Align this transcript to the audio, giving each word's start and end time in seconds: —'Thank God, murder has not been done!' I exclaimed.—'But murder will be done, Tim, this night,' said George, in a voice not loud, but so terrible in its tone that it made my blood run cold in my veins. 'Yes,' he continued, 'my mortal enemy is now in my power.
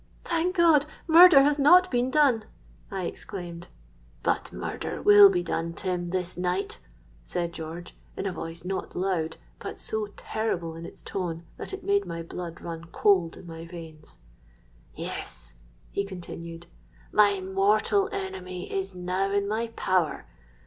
—'Thank 0.23 0.55
God, 0.55 0.87
murder 1.05 1.43
has 1.43 1.59
not 1.59 1.91
been 1.91 2.09
done!' 2.09 2.45
I 2.89 3.03
exclaimed.—'But 3.03 4.51
murder 4.51 4.99
will 4.99 5.29
be 5.29 5.43
done, 5.43 5.73
Tim, 5.73 6.09
this 6.09 6.39
night,' 6.39 6.79
said 7.23 7.53
George, 7.53 7.95
in 8.17 8.25
a 8.25 8.33
voice 8.33 8.65
not 8.65 8.95
loud, 8.95 9.37
but 9.59 9.77
so 9.79 10.07
terrible 10.15 10.75
in 10.75 10.85
its 10.87 11.03
tone 11.03 11.43
that 11.57 11.71
it 11.71 11.83
made 11.83 12.07
my 12.07 12.23
blood 12.23 12.61
run 12.61 12.85
cold 12.85 13.37
in 13.37 13.45
my 13.45 13.63
veins. 13.63 14.17
'Yes,' 14.95 15.53
he 15.91 16.03
continued, 16.03 16.65
'my 17.11 17.39
mortal 17.39 18.09
enemy 18.11 18.73
is 18.73 18.95
now 18.95 19.31
in 19.31 19.47
my 19.47 19.67
power. 19.75 20.25